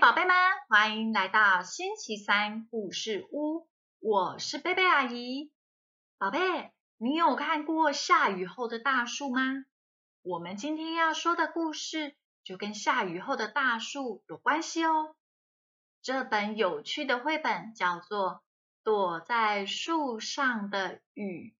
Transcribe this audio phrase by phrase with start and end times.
[0.00, 0.34] 宝贝们
[0.70, 5.52] 欢迎来到星期三故事屋，我是贝贝阿姨。
[6.16, 9.42] 宝贝，你有看过下雨后的大树吗？
[10.22, 15.16] 我们今天要说的故事就跟下雨后的大树有关系哦。
[16.00, 18.30] 这本有趣的绘本叫做
[18.82, 21.54] 《躲在树上的雨》。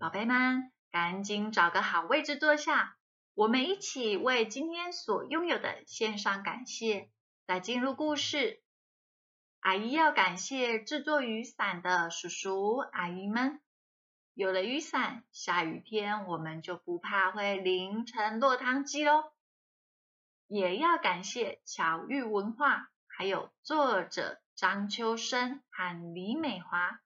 [0.00, 2.96] 宝贝们，赶紧找个好位置坐下，
[3.34, 7.10] 我们一起为今天所拥有的献上感谢。
[7.50, 8.62] 来进入故事，
[9.58, 13.60] 阿姨要感谢制作雨伞的叔叔阿姨们。
[14.34, 19.32] 有了雨伞，下雨天我们就不怕会淋成落汤鸡喽。
[20.46, 27.00] 也要感谢巧遇文化，还有作者张秋生和李美华，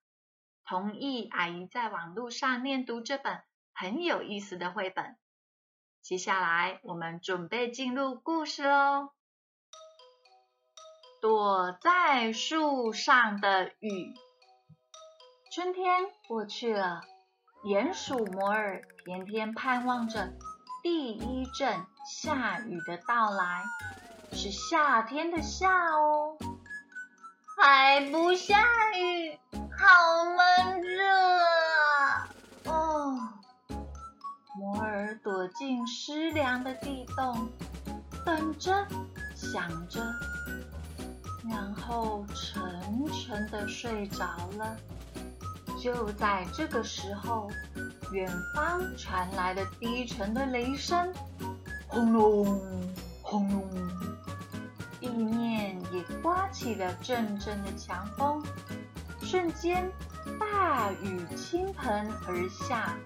[0.66, 3.40] 同意阿姨在网络上念读这本
[3.72, 5.16] 很有意思的绘本。
[6.02, 9.13] 接下来，我们准备进入故事喽。
[11.24, 14.12] 躲在树上的雨。
[15.50, 17.00] 春天过去了，
[17.64, 20.34] 鼹鼠摩尔天天盼望着
[20.82, 23.62] 第一阵下雨的到来。
[24.32, 26.36] 是夏天的夏哦，
[27.56, 28.62] 还不下
[28.94, 29.38] 雨，
[29.78, 31.08] 好闷热
[32.02, 32.28] 啊！
[32.66, 33.18] 哦，
[34.58, 37.48] 摩尔躲进湿凉的地洞，
[38.26, 38.86] 等着，
[39.34, 40.02] 想着。
[41.50, 42.62] 然后沉
[43.12, 44.24] 沉的睡着
[44.58, 44.76] 了。
[45.80, 47.50] 就在这个时候，
[48.12, 51.12] 远方传来了低沉的雷声，
[51.86, 52.58] 轰隆
[53.20, 53.68] 轰隆，
[54.98, 58.42] 地面也刮起了阵阵的强风，
[59.20, 59.90] 瞬间
[60.40, 62.96] 大雨倾盆而下。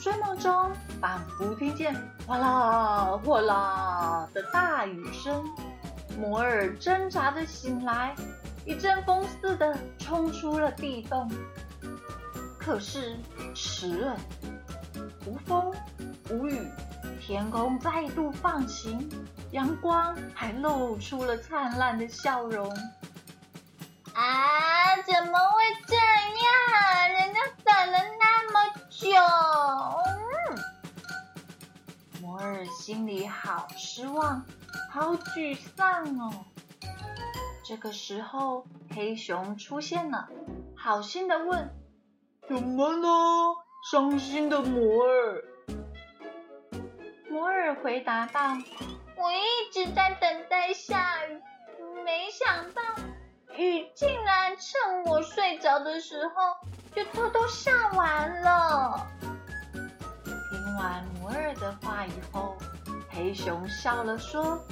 [0.00, 1.94] 睡梦中，仿佛听见
[2.26, 5.44] 哗啦哗啦的大雨声。
[6.18, 8.14] 摩尔挣扎着醒来，
[8.64, 11.30] 一阵风似的冲出了地洞。
[12.58, 13.16] 可是
[13.54, 14.16] 迟了，
[15.26, 15.72] 无风
[16.30, 16.66] 无雨，
[17.20, 19.10] 天空再度放晴，
[19.50, 22.68] 阳光还露出了灿烂的笑容。
[24.14, 27.10] 啊，怎么会这样？
[27.12, 29.08] 人家等了那么久。
[32.22, 34.42] 摩尔心里好失望。
[34.94, 36.30] 好沮丧哦！
[37.66, 40.28] 这个时候，黑熊出现了，
[40.76, 41.74] 好心的问
[42.48, 43.08] ：“怎么了，
[43.90, 45.42] 伤心的摩尔？”
[47.28, 48.40] 摩尔回答道
[49.18, 51.42] ：“我一直在等待下雨，
[52.04, 52.80] 没想到
[53.56, 56.34] 雨竟然趁我睡着的时候
[56.94, 59.08] 就偷偷下完了。”
[60.52, 62.56] 听完摩尔的话以后，
[63.10, 64.64] 黑熊笑了说。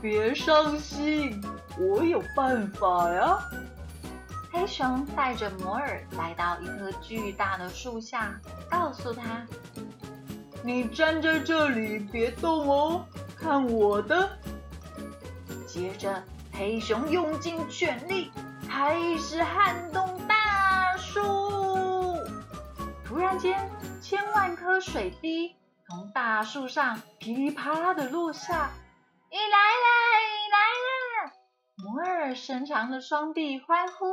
[0.00, 1.42] 别伤心，
[1.78, 3.38] 我有办法呀！
[4.52, 8.38] 黑熊带着摩尔来到一棵巨大的树下，
[8.70, 9.44] 告诉他
[10.62, 13.04] ：“你站在这里，别动哦，
[13.36, 14.30] 看我的！”
[15.66, 16.22] 接着，
[16.52, 18.30] 黑熊用尽全力，
[18.68, 21.20] 开始撼动大树。
[23.04, 23.68] 突然间，
[24.00, 25.56] 千万颗水滴
[25.88, 28.70] 从大树上噼里啪啦的落下。
[29.34, 29.88] 你来了，
[30.30, 30.58] 你来
[31.26, 31.32] 了！
[31.82, 34.06] 摩尔伸长了双臂欢呼。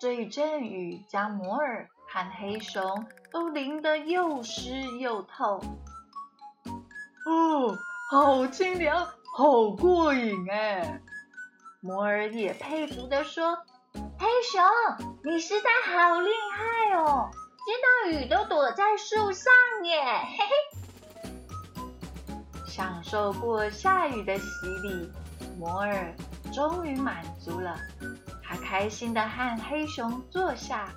[0.00, 5.60] 这一阵雨将摩尔和黑熊都淋得又湿又透。
[7.24, 7.76] 哦，
[8.10, 9.06] 好清凉，
[9.36, 11.00] 好过瘾哎！
[11.80, 13.58] 摩尔也佩服地说
[14.18, 14.60] ：“黑熊，
[15.22, 17.30] 你实在好厉害哦，
[17.64, 19.52] 见到雨都躲在树上
[19.84, 20.67] 耶！”嘿嘿。
[22.78, 24.46] 享受过下雨的洗
[24.84, 25.10] 礼，
[25.58, 26.14] 摩尔
[26.54, 27.76] 终于满足了。
[28.40, 30.88] 他开心的和黑熊坐下，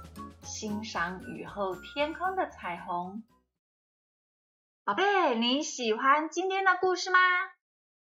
[0.44, 3.24] 欣赏雨后天空的彩虹。
[4.84, 7.18] 宝贝，你喜欢今天的故事吗？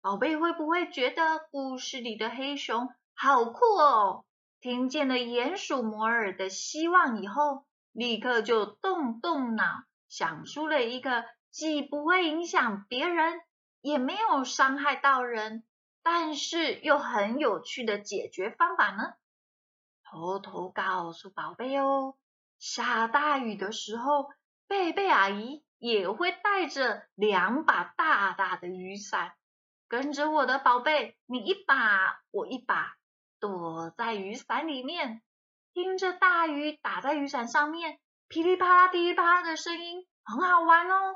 [0.01, 4.25] 宝贝会不会觉得故事里的黑熊好酷哦？
[4.59, 9.63] 听见了鼹鼠摩尔的希望以后，立刻就动动脑，
[10.09, 13.39] 想出了一个既不会影响别人。
[13.81, 15.63] 也没有伤害到人，
[16.03, 19.13] 但是又很有趣的解决方法呢。
[20.03, 22.15] 偷偷告诉宝贝哦，
[22.57, 24.29] 下大雨的时候，
[24.67, 29.33] 贝贝阿姨也会带着两把大大的雨伞，
[29.87, 32.95] 跟着我的宝贝，你一把我一把，
[33.39, 35.21] 躲在雨伞里面，
[35.73, 41.15] 听着大雨打在雨伞上面，噼里啪啦、噼里啪啦的声音，很好玩哦。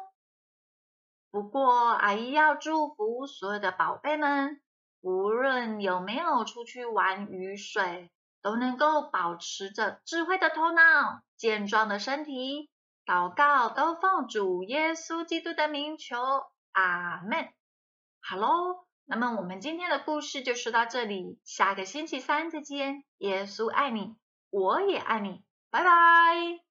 [1.33, 4.61] 不过，阿姨要祝福所有的宝贝们，
[5.01, 8.11] 无论有没有出去玩雨水，
[8.43, 12.69] 都能够保持着智慧的头脑、健壮的身体。
[13.03, 16.17] 祷告都奉主耶稣基督的名求，
[16.71, 17.49] 阿门。
[18.21, 23.03] 好喽，那么我们今天的故事就说到这里，下个星期三再见。
[23.17, 24.15] 耶稣爱你，
[24.51, 26.62] 我也爱你，拜拜。